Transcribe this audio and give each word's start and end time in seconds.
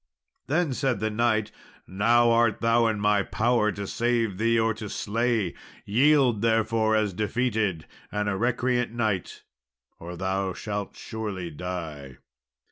Then 0.47 0.73
said 0.73 0.99
the 0.99 1.11
knight, 1.11 1.51
"Now 1.85 2.31
art 2.31 2.59
thou 2.59 2.87
in 2.87 2.99
my 2.99 3.21
power, 3.21 3.71
to 3.73 3.85
save 3.85 4.39
thee 4.39 4.59
or 4.59 4.73
to 4.73 4.89
slay. 4.89 5.53
Yield 5.85 6.41
therefore 6.41 6.95
as 6.95 7.13
defeated, 7.13 7.85
and 8.11 8.27
a 8.27 8.35
recreant 8.35 8.91
knight, 8.91 9.43
or 9.99 10.17
thou 10.17 10.53
shall 10.53 10.91
surely 10.95 11.51
die." 11.51 12.17